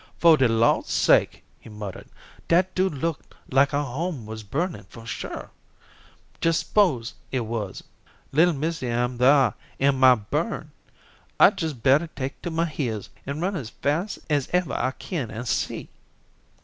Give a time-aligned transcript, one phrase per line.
[0.17, 2.07] "Foh de Lawd's sake," he muttered,
[2.47, 5.51] "dat do look like our home wuz burnin' for sure.
[6.41, 7.83] Jes' s'pose it wuz.
[8.31, 10.71] Little missy am thar an' might burn.
[11.39, 15.29] I'd jes' bettah take to my heels, an' run as fas' as ever I kin,
[15.29, 15.87] an' see."